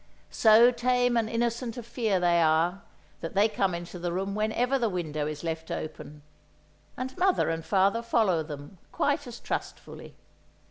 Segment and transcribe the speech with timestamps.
[0.31, 2.81] So tame and innocent of fear they are,
[3.19, 6.23] that they come into the room whenever the window is left open;
[6.97, 10.15] and mother and father follow them, quite as trustfully.